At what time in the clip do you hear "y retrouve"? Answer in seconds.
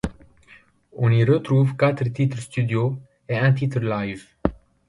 1.11-1.75